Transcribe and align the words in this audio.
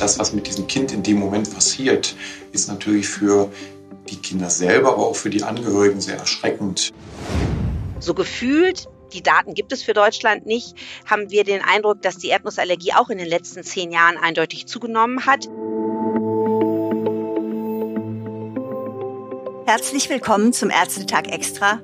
das, 0.00 0.18
was 0.18 0.32
mit 0.32 0.46
diesem 0.46 0.66
Kind 0.66 0.92
in 0.92 1.02
dem 1.02 1.18
Moment 1.18 1.52
passiert, 1.52 2.14
ist 2.52 2.68
natürlich 2.68 3.08
für 3.08 3.50
die 4.08 4.16
Kinder 4.16 4.50
selber, 4.50 4.92
aber 4.92 5.06
auch 5.06 5.16
für 5.16 5.30
die 5.30 5.42
Angehörigen 5.42 6.00
sehr 6.00 6.16
erschreckend. 6.16 6.92
So 7.98 8.14
gefühlt 8.14 8.88
die 9.12 9.22
Daten 9.22 9.54
gibt 9.54 9.72
es 9.72 9.82
für 9.82 9.92
Deutschland 9.92 10.46
nicht, 10.46 10.74
haben 11.04 11.30
wir 11.30 11.44
den 11.44 11.62
Eindruck, 11.62 12.00
dass 12.02 12.16
die 12.16 12.28
Erdnussallergie 12.28 12.92
auch 12.94 13.10
in 13.10 13.18
den 13.18 13.26
letzten 13.26 13.64
zehn 13.64 13.90
Jahren 13.90 14.16
eindeutig 14.16 14.66
zugenommen 14.66 15.26
hat. 15.26 15.48
Herzlich 19.66 20.08
willkommen 20.08 20.52
zum 20.52 20.70
Ärztetag 20.70 21.26
Extra, 21.28 21.80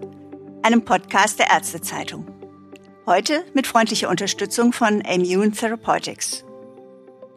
einem 0.63 0.85
Podcast 0.85 1.39
der 1.39 1.51
Ärztezeitung. 1.51 2.27
Heute 3.07 3.45
mit 3.55 3.67
freundlicher 3.67 4.09
Unterstützung 4.09 4.73
von 4.73 5.01
Immune 5.01 5.53
Therapeutics. 5.53 6.46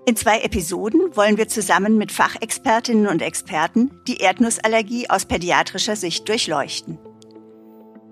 In 0.10 0.16
zwei 0.16 0.40
Episoden 0.40 1.16
wollen 1.16 1.38
wir 1.38 1.48
zusammen 1.48 2.00
mit 2.00 2.12
Fachexpertinnen 2.12 3.06
und 3.06 3.22
Experten 3.22 3.92
die 4.08 4.18
Erdnussallergie 4.18 5.08
aus 5.08 5.26
pädiatrischer 5.26 5.96
Sicht 5.96 6.28
durchleuchten. 6.28 6.98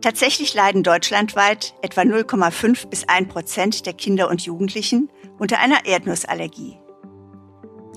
Tatsächlich 0.02 0.54
leiden 0.54 0.84
deutschlandweit 0.84 1.74
etwa 1.82 2.02
0,5 2.02 2.86
bis 2.90 3.10
1 3.10 3.30
Prozent 3.30 3.88
der 3.88 3.94
Kinder 3.94 4.30
und 4.30 4.44
Jugendlichen 4.44 5.10
unter 5.40 5.58
einer 5.58 5.88
Erdnussallergie. 5.88 6.78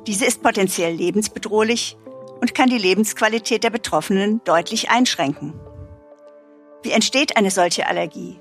Diese 0.06 0.24
ist 0.24 0.42
potenziell 0.42 0.94
lebensbedrohlich 0.94 1.98
und 2.40 2.54
kann 2.54 2.70
die 2.70 2.78
Lebensqualität 2.78 3.64
der 3.64 3.68
Betroffenen 3.68 4.40
deutlich 4.44 4.88
einschränken. 4.88 5.52
Wie 6.82 6.92
entsteht 6.92 7.36
eine 7.36 7.50
solche 7.50 7.86
Allergie? 7.86 8.40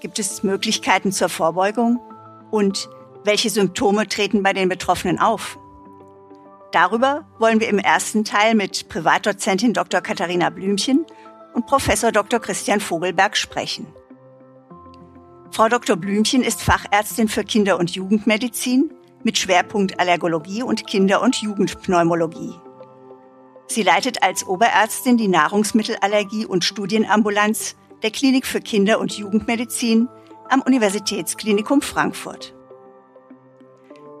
Gibt 0.00 0.18
es 0.18 0.42
Möglichkeiten 0.42 1.12
zur 1.12 1.28
Vorbeugung? 1.28 2.00
Und 2.50 2.88
welche 3.24 3.50
Symptome 3.50 4.06
treten 4.06 4.42
bei 4.42 4.52
den 4.52 4.68
Betroffenen 4.68 5.18
auf? 5.18 5.58
Darüber 6.72 7.26
wollen 7.38 7.60
wir 7.60 7.68
im 7.68 7.78
ersten 7.78 8.24
Teil 8.24 8.54
mit 8.54 8.88
Privatdozentin 8.88 9.72
Dr. 9.74 10.00
Katharina 10.00 10.50
Blümchen 10.50 11.06
und 11.54 11.66
Professor 11.66 12.12
Dr. 12.12 12.40
Christian 12.40 12.80
Vogelberg 12.80 13.36
sprechen. 13.36 13.86
Frau 15.50 15.68
Dr. 15.68 15.96
Blümchen 15.96 16.42
ist 16.42 16.62
Fachärztin 16.62 17.28
für 17.28 17.44
Kinder- 17.44 17.78
und 17.78 17.90
Jugendmedizin 17.92 18.92
mit 19.22 19.38
Schwerpunkt 19.38 20.00
Allergologie 20.00 20.64
und 20.64 20.86
Kinder- 20.86 21.22
und 21.22 21.36
Jugendpneumologie. 21.40 22.54
Sie 23.68 23.82
leitet 23.82 24.22
als 24.22 24.46
Oberärztin 24.46 25.16
die 25.16 25.28
Nahrungsmittelallergie 25.28 26.44
und 26.44 26.64
Studienambulanz 26.64 27.76
der 28.02 28.10
Klinik 28.10 28.46
für 28.46 28.60
Kinder- 28.60 28.98
und 28.98 29.16
Jugendmedizin 29.16 30.08
am 30.50 30.60
Universitätsklinikum 30.60 31.80
Frankfurt. 31.80 32.54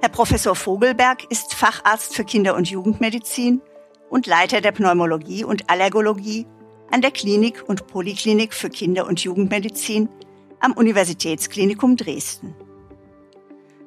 Herr 0.04 0.10
Professor 0.10 0.54
Vogelberg 0.54 1.24
ist 1.30 1.54
Facharzt 1.54 2.14
für 2.14 2.24
Kinder- 2.24 2.56
und 2.56 2.68
Jugendmedizin 2.68 3.62
und 4.10 4.26
Leiter 4.26 4.60
der 4.60 4.72
Pneumologie 4.72 5.44
und 5.44 5.70
Allergologie 5.70 6.46
an 6.90 7.00
der 7.00 7.10
Klinik 7.10 7.66
und 7.66 7.86
Poliklinik 7.86 8.52
für 8.52 8.68
Kinder- 8.68 9.06
und 9.06 9.20
Jugendmedizin 9.20 10.10
am 10.60 10.72
Universitätsklinikum 10.72 11.96
Dresden. 11.96 12.54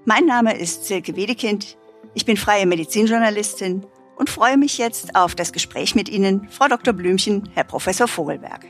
Mein 0.06 0.26
Name 0.26 0.58
ist 0.58 0.86
Silke 0.86 1.16
Wedekind. 1.16 1.78
Ich 2.16 2.26
bin 2.26 2.36
freie 2.36 2.66
Medizinjournalistin 2.66 3.86
und 4.16 4.32
freue 4.32 4.58
mich 4.58 4.80
jetzt 4.80 5.16
auf 5.16 5.36
das 5.36 5.54
Gespräch 5.54 5.94
mit 5.94 6.10
Ihnen, 6.10 6.48
Frau 6.50 6.68
Dr. 6.68 6.95
Blümchen, 6.95 7.48
Herr 7.54 7.64
Professor 7.64 8.08
Vogelberg. 8.08 8.66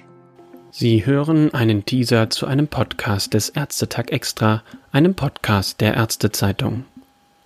Sie 0.72 1.06
hören 1.06 1.53
einen 1.53 1.86
Teaser 1.86 2.30
zu 2.30 2.45
einem 2.45 2.68
Podcast 2.68 3.34
des 3.34 3.48
Ärztetag 3.48 4.12
Extra, 4.12 4.64
einem 4.92 5.16
Podcast 5.16 5.80
der 5.80 5.94
Ärztezeitung. 5.94 6.84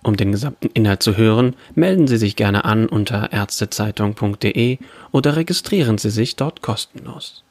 Um 0.02 0.16
den 0.16 0.32
gesamten 0.32 0.68
Inhalt 0.74 1.02
zu 1.02 1.16
hören, 1.16 1.54
melden 1.74 2.08
Sie 2.08 2.16
sich 2.16 2.34
gerne 2.34 2.64
an 2.64 2.88
unter 2.88 3.32
ärztezeitung.de 3.32 4.78
oder 5.12 5.36
registrieren 5.36 5.98
Sie 5.98 6.10
sich 6.10 6.36
dort 6.36 6.60
kostenlos. 6.60 7.44